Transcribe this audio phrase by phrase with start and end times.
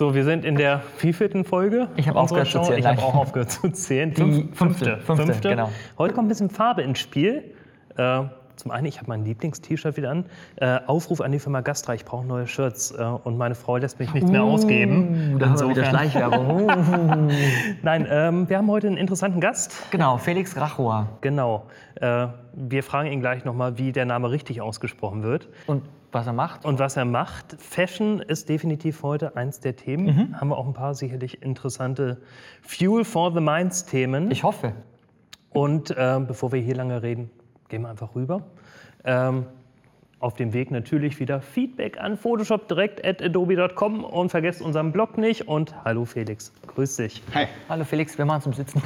[0.00, 1.88] So, wir sind in der wievielten Folge?
[1.96, 2.78] Ich habe aufgehört zu zählen.
[2.78, 4.14] Ich habe auch aufgehört zu zählen.
[4.14, 5.68] Die fünfte, fünfte, genau.
[5.98, 7.52] Heute kommt ein bisschen Farbe ins Spiel.
[7.98, 8.22] Äh,
[8.56, 10.24] zum einen, ich habe mein Lieblings-T-Shirt wieder an.
[10.56, 13.98] Äh, Aufruf an die Firma Gastra, ich brauche neue Shirts äh, und meine Frau lässt
[13.98, 15.34] mich nichts mehr ausgeben.
[15.34, 16.66] Uh, da haben wir wieder Schleichwerbung.
[17.82, 19.82] Nein, ähm, wir haben heute einen interessanten Gast.
[19.90, 21.08] Genau, Felix Rachoa.
[21.20, 21.66] Genau.
[21.96, 25.50] Äh, wir fragen ihn gleich nochmal, wie der Name richtig ausgesprochen wird.
[25.66, 25.82] Und
[26.12, 26.64] was er macht?
[26.64, 27.56] Und was er macht.
[27.60, 30.06] Fashion ist definitiv heute eins der Themen.
[30.06, 30.40] Mhm.
[30.40, 32.20] Haben wir auch ein paar sicherlich interessante
[32.62, 34.30] Fuel for the Minds Themen.
[34.30, 34.72] Ich hoffe.
[35.50, 37.30] Und äh, bevor wir hier lange reden,
[37.68, 38.42] gehen wir einfach rüber.
[39.04, 39.46] Ähm,
[40.20, 45.16] auf dem Weg natürlich wieder Feedback an Photoshop direkt at adobe.com und vergesst unseren Blog
[45.18, 45.48] nicht.
[45.48, 47.22] Und hallo Felix, grüß dich.
[47.34, 47.46] Hi.
[47.68, 48.82] Hallo Felix, wir machen zum Sitzen.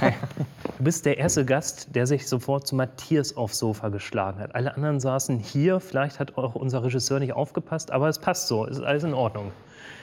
[0.79, 4.55] Du bist der erste Gast, der sich sofort zu Matthias aufs Sofa geschlagen hat.
[4.55, 5.81] Alle anderen saßen hier.
[5.81, 8.65] Vielleicht hat auch unser Regisseur nicht aufgepasst, aber es passt so.
[8.67, 9.51] Es ist alles in Ordnung.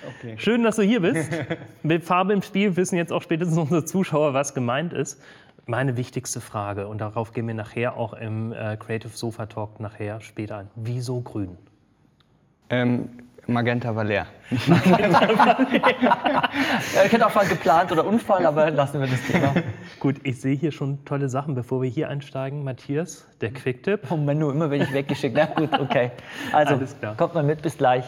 [0.08, 0.36] Okay.
[0.38, 1.30] Schön, dass du hier bist.
[1.84, 5.22] Mit Farbe im Spiel wissen jetzt auch spätestens unsere Zuschauer, was gemeint ist.
[5.68, 10.20] Meine wichtigste Frage, und darauf gehen wir nachher auch im äh, Creative Sofa Talk nachher
[10.22, 10.70] später ein.
[10.76, 11.58] Wieso grün?
[12.70, 13.10] Ähm,
[13.48, 14.14] Magenta Valer.
[14.14, 14.28] Ja,
[17.06, 19.54] ich hätte auch mal geplant oder Unfall, aber lassen wir das Thema.
[20.00, 21.56] Gut, ich sehe hier schon tolle Sachen.
[21.56, 24.10] Bevor wir hier einsteigen, Matthias, der Quicktip.
[24.10, 25.36] Oh Menno, immer werde ich weggeschickt.
[25.36, 26.12] Na gut, okay.
[26.54, 26.80] Also,
[27.18, 28.06] kommt mal mit, bis gleich.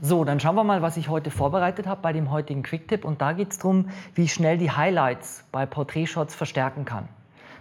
[0.00, 3.04] So, dann schauen wir mal, was ich heute vorbereitet habe bei dem heutigen Quicktip.
[3.04, 7.08] Und da geht es darum, wie ich schnell die Highlights bei Porträtshots verstärken kann.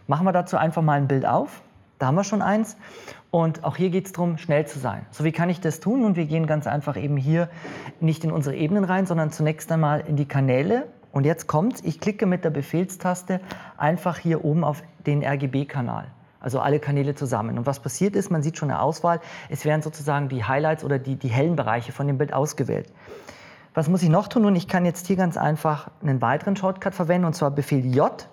[0.05, 1.61] Machen wir dazu einfach mal ein Bild auf.
[1.97, 2.77] Da haben wir schon eins.
[3.31, 5.05] Und auch hier geht es darum, schnell zu sein.
[5.09, 6.05] So, wie kann ich das tun?
[6.05, 7.49] Und wir gehen ganz einfach eben hier
[7.99, 10.87] nicht in unsere Ebenen rein, sondern zunächst einmal in die Kanäle.
[11.11, 13.41] Und jetzt kommt's, ich klicke mit der Befehlstaste
[13.77, 16.05] einfach hier oben auf den RGB-Kanal.
[16.39, 17.57] Also alle Kanäle zusammen.
[17.57, 20.99] Und was passiert ist, man sieht schon eine Auswahl, es werden sozusagen die Highlights oder
[20.99, 22.87] die, die hellen Bereiche von dem Bild ausgewählt.
[23.73, 24.43] Was muss ich noch tun?
[24.43, 28.27] Nun, ich kann jetzt hier ganz einfach einen weiteren Shortcut verwenden, und zwar Befehl J.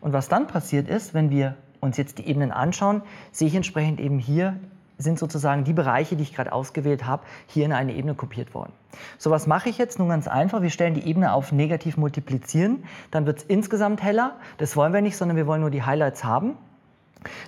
[0.00, 3.02] Und was dann passiert ist, wenn wir uns jetzt die Ebenen anschauen,
[3.32, 4.56] sehe ich entsprechend eben hier
[5.02, 8.72] sind sozusagen die Bereiche, die ich gerade ausgewählt habe, hier in eine Ebene kopiert worden.
[9.18, 9.98] So, was mache ich jetzt?
[9.98, 14.36] Nun ganz einfach, wir stellen die Ebene auf negativ multiplizieren, dann wird es insgesamt heller.
[14.58, 16.56] Das wollen wir nicht, sondern wir wollen nur die Highlights haben.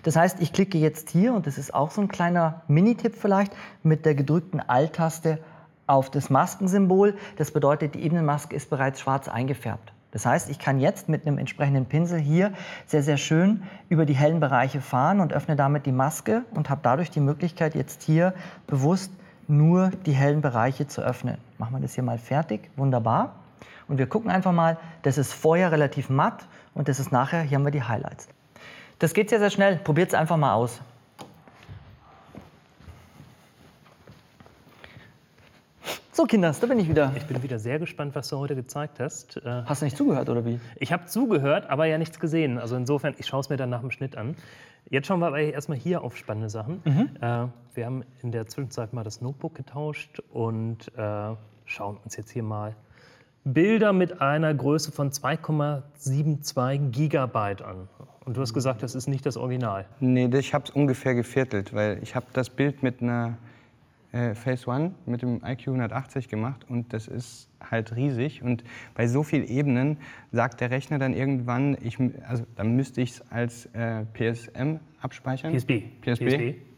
[0.02, 3.54] Das heißt, ich klicke jetzt hier, und das ist auch so ein kleiner Minitipp vielleicht,
[3.82, 5.38] mit der gedrückten Alt-Taste
[5.86, 7.16] auf das Maskensymbol.
[7.36, 9.92] Das bedeutet, die Ebenenmaske ist bereits schwarz eingefärbt.
[10.12, 12.52] Das heißt, ich kann jetzt mit einem entsprechenden Pinsel hier
[12.86, 16.80] sehr, sehr schön über die hellen Bereiche fahren und öffne damit die Maske und habe
[16.82, 18.34] dadurch die Möglichkeit, jetzt hier
[18.66, 19.10] bewusst
[19.48, 21.38] nur die hellen Bereiche zu öffnen.
[21.58, 22.70] Machen wir das hier mal fertig.
[22.76, 23.36] Wunderbar.
[23.88, 27.56] Und wir gucken einfach mal, das ist vorher relativ matt und das ist nachher, hier
[27.56, 28.28] haben wir die Highlights.
[29.02, 29.78] Das geht sehr, sehr schnell.
[29.78, 30.80] Probiert es einfach mal aus.
[36.12, 37.12] So, Kinders, da bin ich wieder.
[37.16, 39.38] Ich bin wieder sehr gespannt, was du heute gezeigt hast.
[39.38, 40.60] Äh, Hast du nicht zugehört oder wie?
[40.76, 42.58] Ich habe zugehört, aber ja nichts gesehen.
[42.58, 44.36] Also insofern, ich schaue es mir dann nach dem Schnitt an.
[44.88, 46.80] Jetzt schauen wir aber erstmal hier auf spannende Sachen.
[47.20, 52.30] Äh, wir haben in der Zwischenzeit mal das Notebook getauscht und äh, schauen uns jetzt
[52.30, 52.76] hier mal
[53.44, 57.88] Bilder mit einer Größe von 2,72 Gigabyte an.
[58.24, 59.86] Und du hast gesagt, das ist nicht das Original.
[59.98, 63.36] Nee, ich habe es ungefähr geviertelt, weil ich habe das Bild mit einer
[64.12, 68.42] äh, Phase One mit dem IQ 180 gemacht und das ist halt riesig.
[68.42, 68.62] Und
[68.94, 69.96] bei so vielen Ebenen
[70.30, 71.98] sagt der Rechner dann irgendwann, ich,
[72.28, 75.52] also dann müsste ich es als äh, PSM abspeichern.
[75.52, 75.82] PSB.
[76.02, 76.22] PSB.
[76.22, 76.71] Ich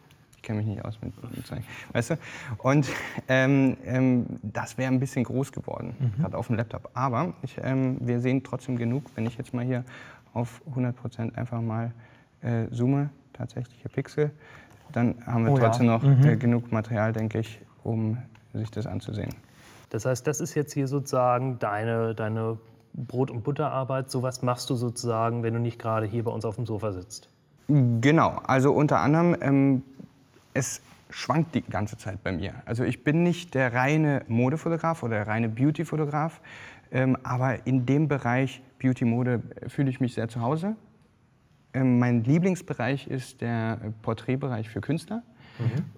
[0.44, 1.44] kenne mich nicht aus mit mit
[1.92, 2.18] weißt du?
[2.58, 2.88] Und
[3.28, 6.90] ähm, ähm, das wäre ein bisschen groß geworden, gerade auf dem Laptop.
[6.94, 9.84] Aber ich, ähm, wir sehen trotzdem genug, wenn ich jetzt mal hier
[10.34, 11.92] auf 100% einfach mal
[12.42, 14.30] äh, zoome, tatsächliche Pixel,
[14.92, 15.64] dann haben wir Oh ja.
[15.64, 18.18] trotzdem noch äh, genug Material, denke ich, um
[18.52, 19.34] sich das anzusehen.
[19.90, 22.58] Das heißt, das ist jetzt hier sozusagen deine, deine
[22.94, 24.10] Brot- und Butterarbeit.
[24.10, 27.28] Sowas machst du sozusagen, wenn du nicht gerade hier bei uns auf dem Sofa sitzt.
[27.68, 29.82] Genau, also unter anderem, ähm,
[30.54, 30.80] es
[31.10, 32.54] schwankt die ganze Zeit bei mir.
[32.64, 36.40] Also ich bin nicht der reine Modefotograf oder der reine Beauty-Fotograf,
[36.90, 40.76] ähm, aber in dem Bereich Beauty-Mode fühle ich mich sehr zu Hause.
[41.72, 45.22] Ähm, mein Lieblingsbereich ist der Porträtbereich für Künstler,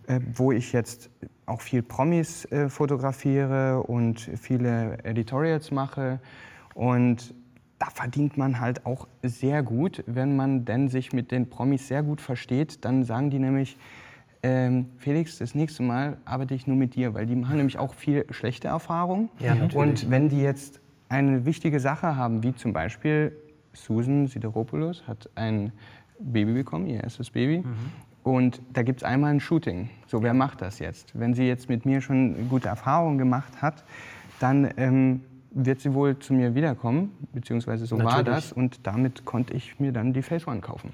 [0.06, 1.10] äh, wo ich jetzt
[1.46, 6.20] auch viel Promis äh, fotografiere und viele Editorials mache.
[6.74, 7.34] Und
[7.78, 12.02] da verdient man halt auch sehr gut, wenn man denn sich mit den Promis sehr
[12.02, 12.84] gut versteht.
[12.84, 13.76] Dann sagen die nämlich,
[14.42, 17.94] ähm, Felix, das nächste Mal arbeite ich nur mit dir, weil die machen nämlich auch
[17.94, 19.28] viel schlechte Erfahrungen.
[19.38, 19.76] Ja, natürlich.
[19.76, 23.32] Und wenn die jetzt eine wichtige Sache haben, wie zum Beispiel
[23.72, 25.72] Susan Sideropoulos hat ein
[26.18, 27.64] Baby bekommen, ihr erstes Baby.
[28.22, 29.88] Und da gibt es einmal ein Shooting.
[30.06, 31.18] So, wer macht das jetzt?
[31.18, 33.84] Wenn sie jetzt mit mir schon gute Erfahrungen gemacht hat,
[34.40, 35.20] dann ähm,
[35.52, 38.26] wird sie wohl zu mir wiederkommen, beziehungsweise so war Natürlich.
[38.26, 38.52] das.
[38.52, 40.90] Und damit konnte ich mir dann die Face One kaufen.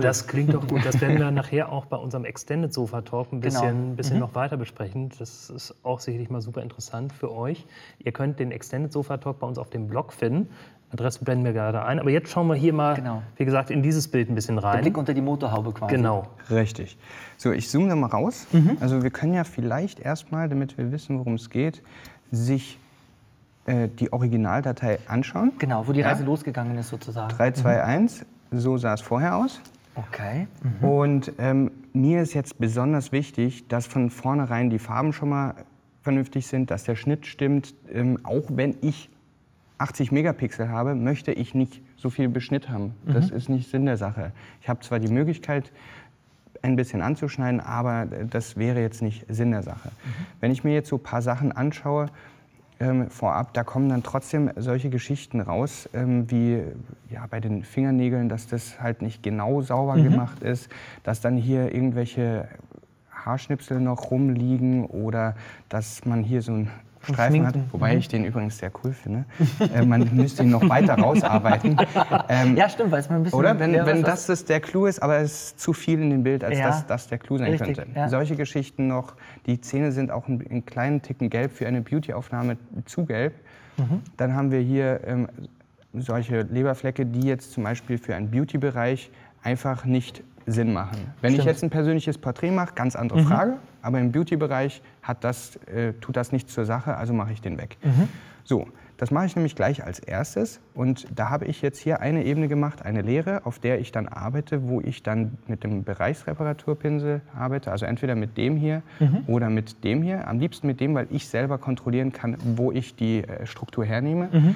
[0.00, 0.84] Das klingt doch gut.
[0.84, 3.94] Das werden wir nachher auch bei unserem Extended Sofa Talk ein bisschen, Genau.
[3.96, 5.10] bisschen noch weiter besprechen.
[5.18, 7.66] Das ist auch sicherlich mal super interessant für euch.
[7.98, 10.48] Ihr könnt den Extended Sofa Talk bei uns auf dem Blog finden.
[10.90, 11.98] Adresse blenden wir gerade ein.
[11.98, 13.22] Aber jetzt schauen wir hier mal, Genau.
[13.36, 14.80] wie gesagt, in dieses Bild ein bisschen Der rein.
[14.82, 15.94] Blick unter die Motorhaube quasi.
[15.96, 16.28] Genau.
[16.50, 16.96] Richtig.
[17.36, 18.46] So, ich zoome da mal raus.
[18.80, 21.82] Also wir können ja vielleicht erstmal, damit wir wissen, worum es geht,
[22.30, 22.78] sich
[23.66, 25.52] äh, die Originaldatei anschauen.
[25.58, 26.08] Genau, wo die Ja.
[26.10, 27.28] Reise losgegangen ist sozusagen.
[27.34, 29.60] 3, 2, 1, so sah es vorher aus.
[29.94, 30.48] Okay.
[30.80, 35.54] Und ähm, mir ist jetzt besonders wichtig, dass von vornherein die Farben schon mal
[36.02, 37.74] vernünftig sind, dass der Schnitt stimmt.
[37.92, 39.08] Ähm, auch wenn ich
[39.78, 42.94] 80 Megapixel habe, möchte ich nicht so viel Beschnitt haben.
[43.06, 44.32] Das ist nicht Sinn der Sache.
[44.60, 45.72] Ich habe zwar die Möglichkeit,
[46.62, 49.90] ein bisschen anzuschneiden, aber das wäre jetzt nicht Sinn der Sache.
[50.40, 52.06] Wenn ich mir jetzt so ein paar Sachen anschaue,
[52.84, 56.62] ähm, vorab, da kommen dann trotzdem solche Geschichten raus, ähm, wie
[57.10, 60.70] ja, bei den Fingernägeln, dass das halt nicht genau sauber gemacht ist,
[61.02, 62.48] dass dann hier irgendwelche
[63.10, 65.34] Haarschnipsel noch rumliegen oder
[65.68, 66.70] dass man hier so einen
[67.04, 69.24] Streifen hat, wobei ich den übrigens sehr cool finde.
[69.74, 71.76] äh, man müsste ihn noch weiter rausarbeiten.
[72.28, 73.38] Ähm, Ja, stimmt, weil es mal ein bisschen.
[73.38, 73.58] oder?
[73.58, 76.44] Wenn, wenn das, das der Clou ist, aber es ist zu viel in dem Bild,
[76.44, 76.66] als Ja.
[76.68, 77.90] dass das der Clou sein Richtig, könnte.
[77.98, 78.08] ja.
[78.08, 79.14] Solche Geschichten noch.
[79.46, 82.56] Die Zähne sind auch einen, einen kleinen Ticken gelb für eine Beauty-Aufnahme
[82.86, 83.34] zu gelb.
[83.76, 84.02] Mhm.
[84.16, 85.28] Dann haben wir hier ähm,
[85.92, 89.10] solche Leberflecke, die jetzt zum Beispiel für einen Beauty-Bereich
[89.44, 90.98] einfach nicht Sinn machen.
[91.22, 91.48] Wenn ich Stimmt.
[91.54, 93.26] jetzt ein persönliches Porträt mache, ganz andere Mhm.
[93.26, 93.52] Frage.
[93.82, 97.56] Aber im Beauty-Bereich hat das, äh, tut das nichts zur Sache, also mache ich den
[97.58, 97.76] weg.
[97.82, 98.08] Mhm.
[98.44, 98.66] So,
[98.98, 100.60] das mache ich nämlich gleich als erstes.
[100.74, 104.06] Und da habe ich jetzt hier eine Ebene gemacht, eine leere, auf der ich dann
[104.06, 107.70] arbeite, wo ich dann mit dem Bereichsreparaturpinsel arbeite.
[107.70, 108.82] Also entweder mit dem hier
[109.26, 110.28] oder mit dem hier.
[110.28, 114.54] Am liebsten mit dem, weil ich selber kontrollieren kann, wo ich die äh, Struktur hernehme.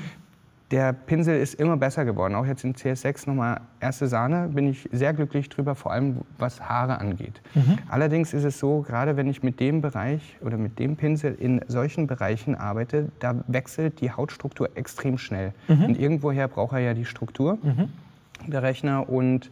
[0.71, 2.35] Der Pinsel ist immer besser geworden.
[2.35, 6.61] Auch jetzt in CS6 nochmal erste Sahne, bin ich sehr glücklich drüber, vor allem was
[6.61, 7.41] Haare angeht.
[7.89, 11.63] Allerdings ist es so, gerade wenn ich mit dem Bereich oder mit dem Pinsel in
[11.69, 15.55] solchen Bereichen arbeite, da wechselt die Hautstruktur extrem schnell.
[15.69, 17.57] Und irgendwoher braucht er ja die Struktur,
[18.47, 19.09] der Rechner.
[19.09, 19.51] Und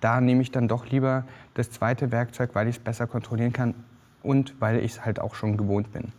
[0.00, 3.74] da nehme ich dann doch lieber das zweite Werkzeug, weil ich es besser kontrollieren kann
[4.24, 6.12] und weil ich es halt auch schon gewohnt bin.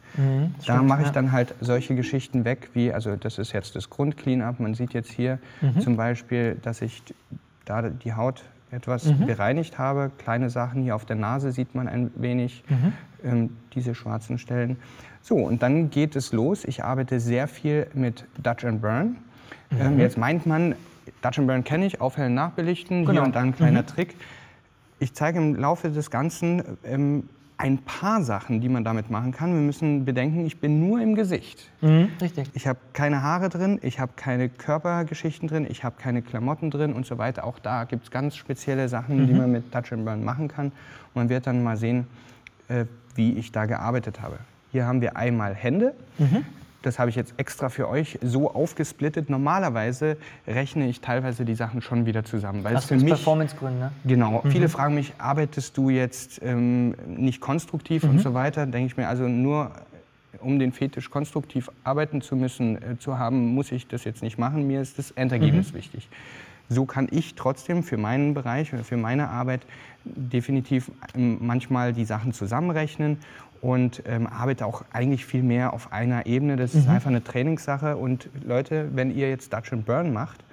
[0.66, 4.60] Da mache ich dann halt solche Geschichten weg, wie, also das ist jetzt das Grund-Clean-up.
[4.60, 5.40] Man sieht jetzt hier
[5.80, 7.04] zum Beispiel, dass ich
[7.66, 10.12] da die Haut etwas bereinigt habe.
[10.18, 12.64] Kleine Sachen hier auf der Nase sieht man ein wenig,
[13.24, 14.78] ähm, diese schwarzen Stellen.
[15.22, 16.64] So, und dann geht es los.
[16.66, 19.16] Ich arbeite sehr viel mit Dutch and Burn.
[19.72, 20.76] Ähm, jetzt meint man,
[21.22, 23.24] Dutch and Burn kenne ich, aufhellen, nachbelichten, hier Genau.
[23.24, 24.16] und da ein kleiner Trick.
[25.00, 29.54] Ich zeige im Laufe des Ganzen ähm, ein paar Sachen, die man damit machen kann.
[29.54, 31.70] Wir müssen bedenken, ich bin nur im Gesicht.
[31.82, 32.50] Mhm, richtig.
[32.54, 36.94] Ich habe keine Haare drin, ich habe keine Körpergeschichten drin, ich habe keine Klamotten drin
[36.94, 37.46] und so weiter.
[37.46, 40.68] Auch da gibt es ganz spezielle Sachen, die man mit Touch and Burn machen kann.
[40.68, 42.08] Und man wird dann mal sehen,
[42.68, 42.86] äh,
[43.16, 44.38] wie ich da gearbeitet habe.
[44.72, 45.94] Hier haben wir einmal Hände.
[46.86, 49.30] Das habe ich jetzt extra für euch so aufgesplittet.
[49.30, 53.92] Normalerweise rechne ich teilweise die Sachen schon wieder zusammen, weil Hast für mich Performancegründe, ne?
[54.06, 54.44] Genau.
[54.50, 58.68] Viele fragen mich, arbeitest du jetzt ähm, nicht konstruktiv und so weiter?
[58.68, 59.72] Denke ich mir, also nur
[60.42, 64.38] um den Fetisch konstruktiv arbeiten zu müssen, äh, zu haben, muss ich das jetzt nicht
[64.38, 64.68] machen.
[64.68, 66.08] Mir ist das Endergebnis wichtig.
[66.70, 69.62] So kann ich trotzdem für meinen Bereich oder für meine Arbeit
[70.04, 73.18] definitiv ähm, manchmal die Sachen zusammenrechnen
[73.66, 76.56] und ähm, arbeite auch eigentlich viel mehr auf einer Ebene.
[76.56, 77.98] Das ist einfach eine Trainingssache.
[77.98, 80.44] Und Leute, wenn ihr jetzt Dutch and Burn macht,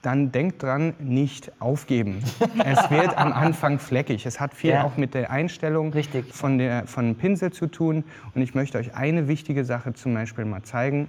[0.00, 2.22] dann denkt dran, nicht aufgeben.
[2.64, 4.26] es wird am Anfang fleckig.
[4.26, 4.84] Es hat viel Ja.
[4.84, 6.32] auch mit der Einstellung Richtig.
[6.32, 8.04] von der von Pinsel zu tun.
[8.32, 11.08] Und ich möchte euch eine wichtige Sache zum Beispiel mal zeigen.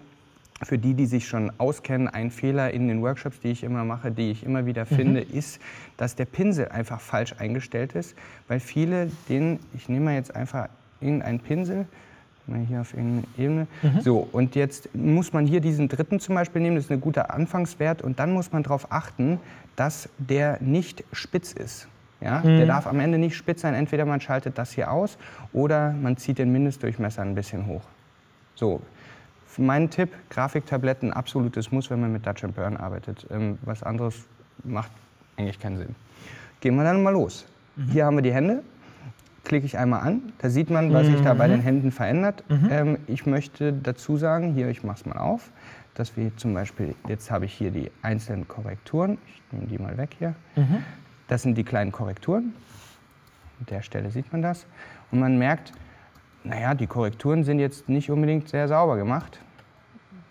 [0.63, 4.11] Für die, die sich schon auskennen, ein Fehler in den Workshops, die ich immer mache,
[4.11, 5.61] die ich immer wieder finde, ist,
[5.97, 8.15] dass der Pinsel einfach falsch eingestellt ist.
[8.47, 10.69] Weil viele den, ich nehme mal jetzt einfach
[11.03, 11.85] irgendeinen Pinsel,
[12.67, 13.67] hier auf irgendeine Ebene.
[14.01, 17.33] So, und jetzt muss man hier diesen dritten zum Beispiel nehmen, das ist ein guter
[17.33, 18.01] Anfangswert.
[18.01, 19.39] Und dann muss man darauf achten,
[19.75, 21.87] dass der nicht spitz ist.
[22.19, 22.41] Ja?
[22.41, 23.73] Der darf am Ende nicht spitz sein.
[23.73, 25.17] Entweder man schaltet das hier aus
[25.51, 27.83] oder man zieht den Mindestdurchmesser ein bisschen hoch.
[28.55, 28.81] So,
[29.57, 33.25] mein Tipp, Grafiktabletten, absolutes Muss, wenn man mit Dutch Burn arbeitet.
[33.29, 34.25] Ähm, was anderes
[34.63, 34.91] macht
[35.37, 35.95] eigentlich keinen Sinn.
[36.59, 37.45] Gehen wir dann mal los.
[37.91, 38.63] Hier haben wir die Hände.
[39.43, 42.43] Klicke ich einmal an, da sieht man, was sich da bei den Händen verändert.
[42.71, 45.51] Ähm, ich möchte dazu sagen, hier, ich mache es mal auf,
[45.95, 49.17] dass wir zum Beispiel, jetzt habe ich hier die einzelnen Korrekturen.
[49.27, 50.33] Ich nehme die mal weg hier.
[51.27, 52.53] Das sind die kleinen Korrekturen.
[53.59, 54.65] An der Stelle sieht man das.
[55.11, 55.73] Und man merkt,
[56.45, 59.39] naja, die Korrekturen sind jetzt nicht unbedingt sehr sauber gemacht.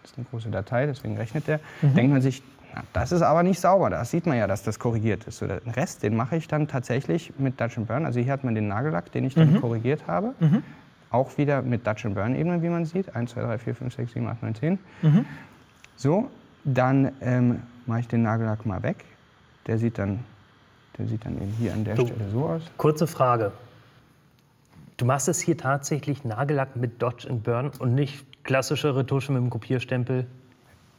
[0.02, 1.60] Das ist eine große Datei, deswegen rechnet der.
[1.82, 2.42] Denkt man sich,
[2.74, 3.90] na, das ist aber nicht sauber.
[3.90, 5.38] Da sieht man ja, dass das korrigiert ist.
[5.38, 8.06] So, den Rest, den mache ich dann tatsächlich mit Dutch Burn.
[8.06, 10.34] Also hier hat man den Nagellack, den ich dann korrigiert habe.
[11.10, 13.14] Auch wieder mit Dutch Burn Ebene, wie man sieht.
[13.14, 14.78] 1, 2, 3, 4, 5, 6, 7, 8, 9, 10.
[15.96, 16.30] So,
[16.64, 19.04] dann ähm, mache ich den Nagellack mal weg.
[19.66, 20.20] Der sieht dann,
[20.98, 22.06] der sieht dann eben hier an der Du.
[22.06, 22.62] Stelle so aus.
[22.76, 23.52] Kurze Frage.
[24.96, 29.42] Du machst es hier tatsächlich Nagellack mit Dodge and Burn und nicht klassische Retusche mit
[29.42, 30.26] dem Kopierstempel?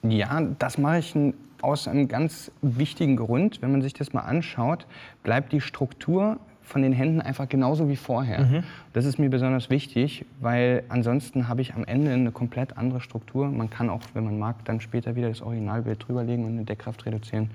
[0.04, 1.16] Ja, das mache ich
[1.64, 3.62] aus einem ganz wichtigen Grund.
[3.62, 4.86] Wenn man sich das mal anschaut,
[5.24, 8.64] bleibt die Struktur von den Händen einfach genauso wie vorher.
[8.94, 13.50] Das ist mir besonders wichtig, weil ansonsten habe ich am Ende eine komplett andere Struktur.
[13.50, 17.06] Man kann auch, wenn man mag, dann später wieder das Originalbild drüberlegen und eine Deckkraft
[17.06, 17.52] reduzieren.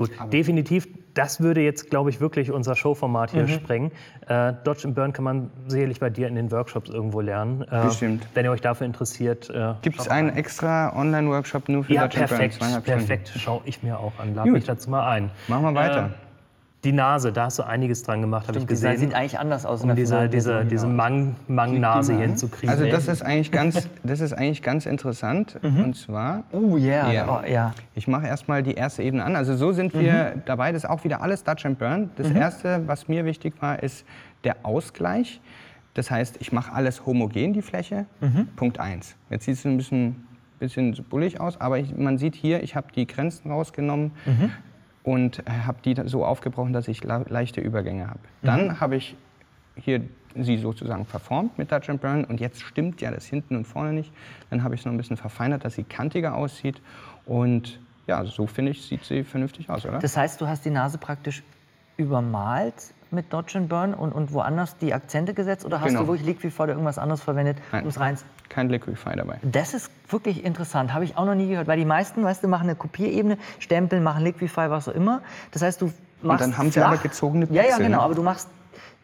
[0.00, 0.88] Gut, definitiv.
[1.12, 3.90] Das würde jetzt, glaube ich, wirklich unser Showformat hier sprengen.
[4.28, 7.66] Äh, Dodge and Burn kann man sicherlich bei dir in den Workshops irgendwo lernen.
[7.70, 8.26] Äh, Bestimmt.
[8.32, 9.50] Wenn ihr euch dafür interessiert.
[9.50, 12.38] Äh, Gibt es einen extra Online-Workshop nur für Ja, Dutch and Burn?
[12.38, 12.54] perfekt.
[12.54, 12.82] Stunden.
[12.82, 13.32] Perfekt.
[13.36, 14.34] Schau ich mir auch an.
[14.34, 14.54] Lad Gut.
[14.54, 15.30] mich dazu mal ein.
[15.48, 16.06] Machen wir weiter.
[16.06, 16.29] Äh,
[16.84, 18.96] die Nase, da hast du einiges dran gemacht, habe ich Die gesehen.
[18.96, 19.82] sieht eigentlich anders aus.
[19.84, 22.70] um diese, diese, diese Mang- Mang-Nase hier hinzukriegen.
[22.70, 25.58] Also das ist eigentlich ganz, das ist eigentlich ganz interessant.
[25.62, 27.12] Und zwar Oh yeah.
[27.12, 27.42] Ja.
[27.42, 27.74] Oh, ja.
[27.94, 29.36] Ich mache erstmal die erste Ebene an.
[29.36, 30.42] Also so sind wir Mhm.
[30.46, 30.72] dabei.
[30.72, 32.10] Das ist auch wieder alles Dutch and Burn.
[32.16, 34.06] Das erste, was mir wichtig war, ist
[34.44, 35.40] der Ausgleich.
[35.92, 38.06] Das heißt, ich mache alles homogen, die Fläche.
[38.20, 38.48] Mhm.
[38.56, 39.16] Punkt 1.
[39.28, 40.24] Jetzt sieht es ein bisschen,
[40.58, 44.50] bisschen bullig aus, aber ich, man sieht hier, ich habe die Grenzen rausgenommen Mhm.
[45.02, 48.20] Und habe die so aufgebrochen, dass ich leichte Übergänge habe.
[48.42, 48.46] Mhm.
[48.46, 49.16] Dann habe ich
[49.76, 50.02] hier
[50.36, 53.92] sie sozusagen verformt mit Dutch and Burn und jetzt stimmt ja das hinten und vorne
[53.92, 54.12] nicht.
[54.50, 56.80] Dann habe ich es noch ein bisschen verfeinert, dass sie kantiger aussieht
[57.26, 59.98] und ja, so finde ich, sieht sie vernünftig aus, oder?
[59.98, 61.42] Das heißt, du hast die Nase praktisch
[61.96, 65.64] übermalt mit Dodge and Burn und, und woanders die Akzente gesetzt?
[65.64, 66.00] Oder hast Genau.
[66.02, 67.58] du wirklich Liquify oder irgendwas anderes verwendet?
[67.72, 67.82] Nein.
[67.82, 68.16] um es rein
[68.48, 69.38] Kein Liquify dabei.
[69.42, 72.48] Das ist wirklich interessant, habe ich auch noch nie gehört, weil die meisten, weißt du,
[72.48, 75.22] machen eine Kopierebene, stempeln, machen Liquify, was auch immer.
[75.52, 76.88] Das heißt, du machst dann haben sie flach.
[76.88, 78.02] aber gezogene Ja, ja, Pixel, genau, ne?
[78.04, 78.48] aber du machst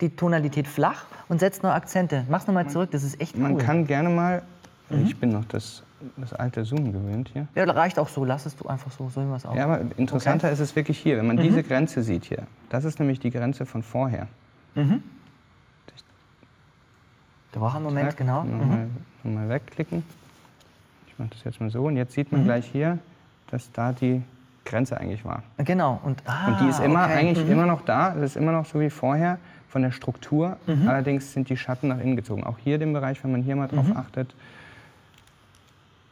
[0.00, 2.24] die Tonalität flach und setzt noch Akzente.
[2.28, 3.58] Mach's nochmal zurück, das ist echt Man cool.
[3.62, 4.42] kann gerne mal,
[4.90, 5.02] Mhm.
[5.06, 5.82] ich bin noch das,
[6.16, 7.46] das alte Zoom gewöhnt hier.
[7.54, 9.54] ja, reicht auch so, lass es du einfach so, so wie wir es auch.
[9.54, 11.42] Ja, aber interessanter ist es wirklich hier, wenn man Mhm.
[11.42, 12.42] diese Grenze sieht hier.
[12.68, 14.26] Das ist nämlich die Grenze von vorher.
[17.52, 18.44] Da war ein Moment, Zack, genau.
[18.44, 18.88] Nochmal,
[19.24, 20.02] nochmal wegklicken.
[21.06, 22.44] Ich mache das jetzt mal so und jetzt sieht man Mhm.
[22.46, 22.98] gleich hier,
[23.50, 24.22] dass da die
[24.66, 25.42] Grenze eigentlich war.
[25.58, 26.00] Genau.
[26.04, 27.14] Und, ah, Und die ist immer okay.
[27.14, 28.14] eigentlich immer noch da.
[28.16, 29.38] Es ist immer noch so wie vorher
[29.68, 30.56] von der Struktur.
[30.66, 30.88] Mhm.
[30.88, 32.44] Allerdings sind die Schatten nach innen gezogen.
[32.44, 33.76] Auch hier den Bereich, wenn man hier mal Mhm.
[33.76, 34.34] drauf achtet.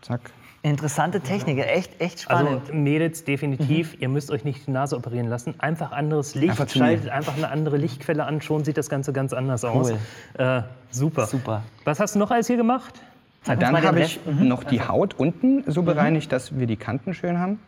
[0.05, 0.21] Zack.
[0.63, 2.61] Interessante Technik, echt, echt spannend.
[2.63, 3.25] Also Mädels, Mhm.
[3.27, 5.55] definitiv, ihr müsst euch nicht die Nase operieren lassen.
[5.59, 9.35] Einfach anderes Licht, Einfach schaltet einfach eine andere Lichtquelle an, schon sieht das Ganze ganz
[9.35, 9.91] anders aus.
[10.39, 11.27] Äh, super.
[11.27, 11.63] Super.
[11.85, 12.95] Was hast du noch alles hier gemacht?
[13.43, 14.19] Zeig Dann habe ich.
[14.25, 14.49] Mhm.
[14.49, 17.59] noch die Haut unten so bereinigt, dass wir die Kanten schön haben.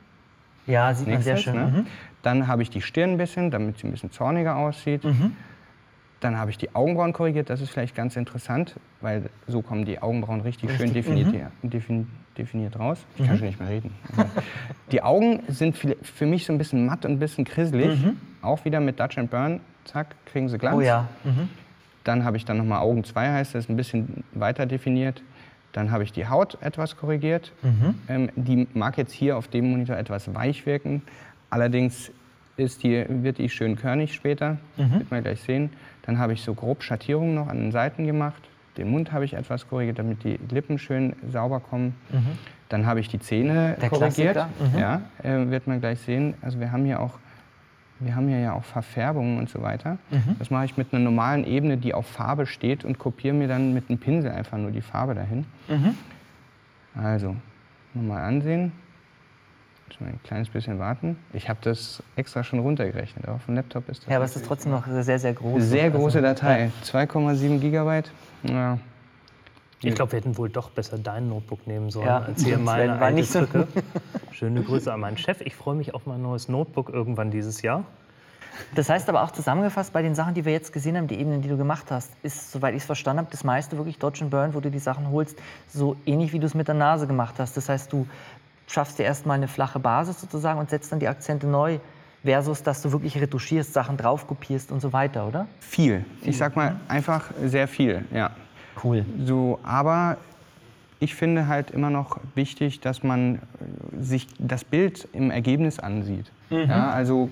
[0.67, 1.63] Ja, sieht man sehr Nächstes, schön.
[1.73, 1.79] ne?
[1.81, 1.87] Mhm.
[2.23, 5.03] Dann habe ich die Stirn ein bisschen, damit sie ein bisschen zorniger aussieht.
[6.17, 6.21] Mhm.
[6.21, 7.51] Dann habe ich die Augenbrauen korrigiert.
[7.51, 11.33] Das ist vielleicht ganz interessant, weil so kommen die Augenbrauen richtig, schön Richtig, definiert,
[11.63, 11.71] mhm.
[11.71, 12.07] defin,
[12.39, 13.05] definiert raus.
[13.17, 13.93] Ich kann schon nicht mehr reden.
[14.17, 14.31] Also,
[14.93, 17.99] die Augen sind für, mich so ein bisschen matt und ein bisschen krisselig.
[18.43, 19.61] Auch wieder mit Dutch and Burn.
[19.85, 20.77] Zack, kriegen sie Glanz.
[20.77, 20.81] Mhm.
[20.83, 21.09] Oh ja.
[21.25, 21.49] Mhm.
[22.05, 25.23] Dann habe ich dann nochmal Augen 2, heißt das, ein bisschen weiter definiert.
[25.73, 27.53] Dann habe ich die Haut etwas korrigiert.
[27.63, 27.95] Mhm.
[28.09, 31.03] Ähm, die mag jetzt hier auf dem Monitor etwas weich wirken.
[31.51, 32.11] Allerdings
[32.57, 35.01] ist die, wird die schön körnig später, Mhm.
[35.01, 35.71] wird man gleich sehen.
[36.07, 38.43] Dann habe ich so grob Schattierungen noch an den Seiten gemacht.
[38.77, 41.95] Den Mund habe ich etwas korrigiert, damit die Lippen schön sauber kommen.
[42.69, 43.81] Dann habe ich die Zähne Mhm.
[43.81, 44.37] Der korrigiert.
[44.73, 44.79] Mhm.
[44.79, 46.35] Ja, äh, wird man gleich sehen.
[46.43, 47.19] Also wir haben hier auch
[47.99, 49.97] wir haben hier ja auch Verfärbungen und so weiter.
[50.11, 50.37] Mhm.
[50.39, 53.73] Das mache ich mit einer normalen Ebene, die auf Farbe steht und kopiere mir dann
[53.73, 55.47] mit einem Pinsel einfach nur die Farbe dahin.
[55.67, 55.95] Mhm.
[56.95, 57.37] Also,
[57.95, 58.73] nochmal ansehen.
[59.99, 61.17] Wir ein kleines bisschen warten.
[61.33, 63.29] Ich habe das extra schon runtergerechnet.
[63.29, 65.55] Auf dem Laptop ist das Ja, aber es ist trotzdem noch sehr, sehr groß.
[65.55, 66.71] eine sehr große Also, Datei.
[66.85, 68.11] 2,7 Gigabyte.
[68.43, 68.79] Ja.
[69.83, 72.93] Ich glaube, wir hätten wohl doch besser dein Notebook nehmen sollen, Ja, als hier meine
[72.93, 73.47] war alte nicht so-.
[74.33, 75.41] Schöne Grüße an meinen Chef.
[75.43, 77.85] Ich freue mich auf mein neues Notebook irgendwann dieses Jahr.
[78.75, 81.43] Das heißt aber auch zusammengefasst, bei den Sachen, die wir jetzt gesehen haben, die Ebenen,
[81.43, 84.31] die du gemacht hast, ist, soweit ich es verstanden habe, das meiste wirklich Dodge and
[84.31, 85.39] Burn, wo du die Sachen holst,
[85.69, 87.55] so ähnlich wie du es mit der Nase gemacht hast.
[87.59, 88.07] Das heißt, du
[88.67, 91.79] schaffst dir erstmal eine flache Basis sozusagen und setzt dann die Akzente neu,
[92.25, 95.47] versus dass du wirklich retuschierst, Sachen drauf kopierst und so weiter, oder?
[95.61, 96.05] Viel.
[96.23, 98.31] Ich sag mal einfach sehr viel, ja.
[98.83, 99.05] Cool.
[99.25, 100.19] So, aber
[100.99, 103.39] ich finde halt immer noch wichtig, dass man äh,
[104.01, 106.31] sich das Bild im Ergebnis ansieht.
[106.51, 107.31] Ja, also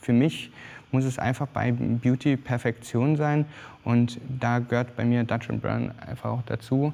[0.00, 0.52] für mich
[0.92, 3.44] muss es einfach bei Beauty Perfektion sein
[3.84, 6.92] und da gehört bei mir Dutch and Burn einfach auch dazu.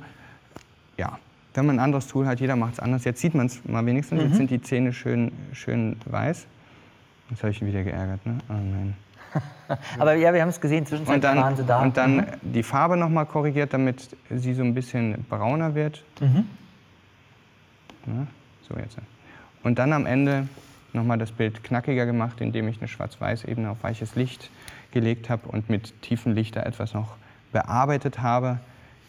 [0.96, 1.18] Ja,
[1.56, 3.04] wenn man ein anderes Tool hat, jeder macht es anders.
[3.04, 4.22] Jetzt sieht man es mal wenigstens.
[4.22, 6.46] Jetzt sind die Zähne schön, schön weiß.
[7.30, 8.38] Jetzt habe ich ihn wieder geärgert, ne?
[8.48, 8.94] Oh nein.
[9.98, 11.82] Aber ja, wir haben es gesehen, zwischenzeitlich dann, waren sie da.
[11.82, 16.04] und dann die Farbe noch mal korrigiert, damit sie so ein bisschen brauner wird.
[16.20, 16.46] Mhm.
[18.06, 18.26] Ja,
[18.68, 18.96] so jetzt.
[19.62, 20.48] Und dann am Ende
[20.92, 24.50] noch mal das Bild knackiger gemacht, indem ich eine Schwarz-Weiß-Ebene auf weiches Licht
[24.92, 27.16] gelegt habe und mit tiefen Lichter etwas noch
[27.52, 28.60] bearbeitet habe,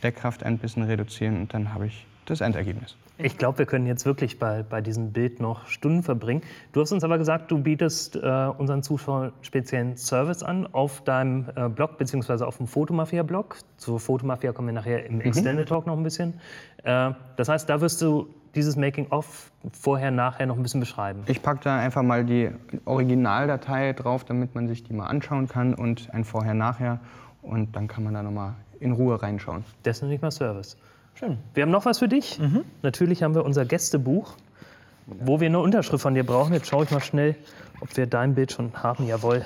[0.03, 2.95] Deckkraft ein bisschen reduzieren und dann habe ich das Endergebnis.
[3.17, 6.41] Ich glaube, wir können jetzt wirklich bei, bei diesem Bild noch Stunden verbringen.
[6.73, 8.19] Du hast uns aber gesagt, du bietest äh,
[8.57, 13.57] unseren Zuschauern speziellen Service an auf deinem äh, Blog beziehungsweise auf dem Fotomafia-Blog.
[13.77, 16.35] Zur Fotomafia kommen wir nachher im Extended Talk noch ein bisschen.
[16.83, 21.23] Äh, das heißt, da wirst du dieses Making-of vorher, nachher noch ein bisschen beschreiben.
[21.27, 22.49] Ich packe da einfach mal die
[22.85, 26.99] Originaldatei drauf, damit man sich die mal anschauen kann und ein Vorher-Nachher
[27.41, 29.63] und dann kann man da noch mal in Ruhe reinschauen.
[29.83, 30.77] Das ist nicht mal Service.
[31.19, 31.37] Schön.
[31.53, 32.39] Wir haben noch was für dich.
[32.83, 34.33] Natürlich haben wir unser Gästebuch,
[35.07, 36.53] wo wir eine Unterschrift von dir brauchen.
[36.53, 37.35] Jetzt schaue ich mal schnell,
[37.81, 39.07] ob wir dein Bild schon haben.
[39.07, 39.43] Jawohl,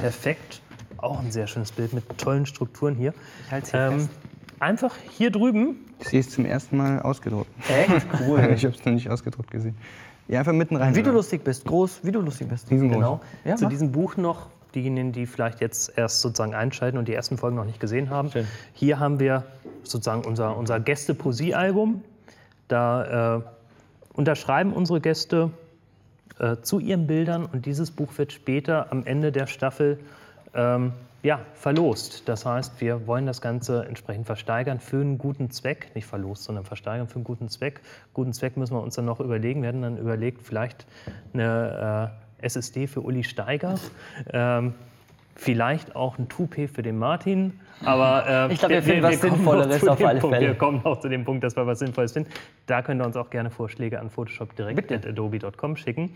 [0.00, 0.60] perfekt.
[0.98, 3.12] Auch ein sehr schönes Bild mit tollen Strukturen hier.
[3.46, 4.10] Ich halte hier Ähm, fest.
[4.60, 5.76] einfach hier drüben.
[6.00, 7.50] Ich sehe es zum ersten Mal ausgedruckt.
[7.68, 8.06] Echt?
[8.26, 8.40] Cool.
[8.54, 9.76] Ich habe es noch nicht ausgedruckt gesehen.
[10.28, 10.94] Ja, einfach mitten rein.
[10.94, 11.18] Wie du oder?
[11.18, 12.70] lustig bist, groß, wie du lustig bist.
[12.70, 12.96] Riesengroß.
[12.96, 13.20] Genau.
[13.44, 13.70] Ja, Zu mach.
[13.70, 17.64] diesem Buch noch, diejenigen, die vielleicht jetzt erst sozusagen einschalten und die ersten Folgen noch
[17.64, 18.30] nicht gesehen haben.
[18.72, 19.44] Hier haben wir
[19.82, 22.02] sozusagen unser, unser Gäste-Poesie-Album.
[22.68, 23.42] Da äh,
[24.14, 25.50] unterschreiben unsere Gäste
[26.38, 29.98] äh, zu ihren Bildern und dieses Buch wird später am Ende der Staffel
[30.54, 30.92] ähm,
[31.22, 32.28] ja, verlost.
[32.28, 35.94] Das heißt, wir wollen das Ganze entsprechend versteigern für einen guten Zweck.
[35.94, 37.80] Nicht verlost, sondern versteigern für einen guten Zweck.
[38.12, 39.62] Guten Zweck müssen wir uns dann noch überlegen.
[39.62, 40.84] Wir hatten dann überlegt, vielleicht
[41.32, 43.74] eine äh, SSD für Uli Steiger.
[44.32, 44.74] Ähm,
[45.34, 49.30] Vielleicht auch ein Toupet für den Martin, aber äh, Ich glaub, wir finden was kommen
[49.32, 50.36] noch Sinnvolleres auf alle Punkt.
[50.36, 50.48] Fälle.
[50.48, 52.28] Wir kommen auch zu dem Punkt, dass wir was Sinnvolles finden.
[52.66, 56.10] Da könnt ihr uns auch gerne Vorschläge an photoshop.adobe.com schicken.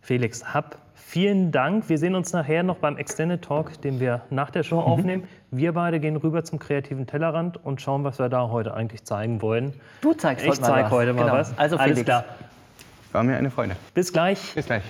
[0.00, 1.88] Felix Happ, vielen Dank.
[1.88, 4.66] Wir sehen uns nachher noch beim Extended Talk, den wir nach der Mhm.
[4.66, 5.24] Show aufnehmen.
[5.50, 9.42] Wir beide gehen rüber zum kreativen Tellerrand und schauen, was wir da heute eigentlich zeigen
[9.42, 9.72] wollen.
[10.02, 10.92] Du zeigst Ich heute mal zeige was.
[10.92, 11.34] heute mal Genau.
[11.34, 11.58] was.
[11.58, 12.04] Also Alles Felix.
[12.06, 12.24] klar.
[13.10, 13.74] War mir eine Freude.
[13.92, 14.54] Bis gleich.
[14.54, 14.84] Bis gleich.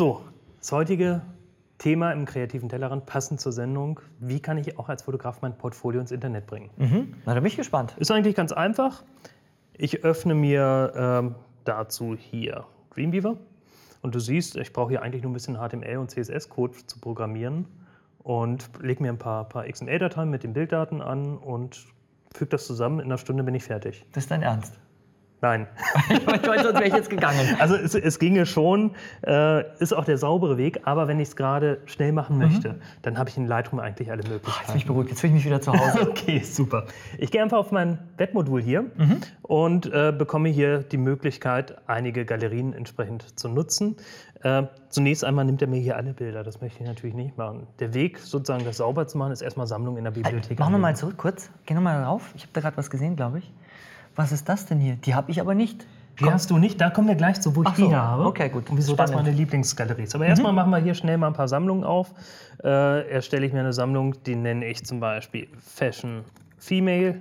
[0.00, 0.22] So,
[0.60, 1.20] das heutige
[1.76, 4.00] Thema im kreativen Tellerrand, passend zur Sendung.
[4.18, 6.70] Wie kann ich auch als Fotograf mein Portfolio ins Internet bringen?
[7.26, 7.96] Na, da bin ich gespannt.
[7.98, 9.04] Ist eigentlich ganz einfach.
[9.76, 11.34] Ich öffne mir ähm,
[11.66, 13.36] dazu hier Dreamweaver.
[14.00, 17.66] Und du siehst, ich brauche hier eigentlich nur ein bisschen HTML und CSS-Code zu programmieren.
[18.20, 21.84] Und lege mir ein paar, paar XML-Dateien mit den Bilddaten an und
[22.34, 23.00] füge das zusammen.
[23.00, 24.06] In einer Stunde bin ich fertig.
[24.14, 24.80] Das ist dein Ernst.
[25.42, 25.66] Nein.
[26.44, 27.56] sonst wäre ich jetzt gegangen.
[27.58, 28.92] Also es, es ginge schon,
[29.26, 33.16] äh, ist auch der saubere Weg, aber wenn ich es gerade schnell machen möchte, dann
[33.16, 34.78] habe ich in Lightroom eigentlich alle Jetzt bin Möglichkeiten.
[34.78, 36.08] ich beruhigt, jetzt fühle ich mich wieder zu Hause.
[36.20, 36.86] Okay, super.
[37.18, 38.86] Ich gehe einfach auf mein Webmodul hier
[39.42, 43.96] und äh, bekomme hier die Möglichkeit, einige Galerien entsprechend zu nutzen.
[44.42, 47.66] Äh, zunächst einmal nimmt er mir hier alle Bilder, das möchte ich natürlich nicht machen.
[47.78, 50.58] Der Weg, sozusagen das sauber zu machen, ist erstmal Sammlung in der Bibliothek.
[50.58, 51.50] Machen wir mal zurück kurz.
[51.66, 52.32] Geh noch mal rauf.
[52.34, 53.52] Ich habe da gerade was gesehen, glaube ich.
[54.16, 54.96] Was ist das denn hier?
[54.96, 55.86] Die habe ich aber nicht.
[56.18, 58.02] Die hast du nicht, da kommen wir gleich zu, wo ich Ach so, die hier
[58.02, 58.26] habe.
[58.26, 58.68] okay, gut.
[58.68, 59.26] Und wieso das Spannend.
[59.26, 60.14] meine Lieblingsgalerie ist.
[60.14, 62.12] Aber erstmal machen wir hier schnell mal ein paar Sammlungen auf.
[62.62, 66.24] Äh, erstelle ich mir eine Sammlung, die nenne ich zum Beispiel Fashion
[66.58, 67.20] Female.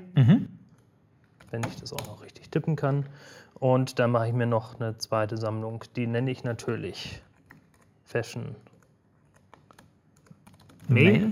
[1.52, 3.06] Wenn ich das auch noch richtig tippen kann.
[3.54, 7.21] Und dann mache ich mir noch eine zweite Sammlung, die nenne ich natürlich
[8.06, 8.56] Fashion
[10.88, 11.32] Male.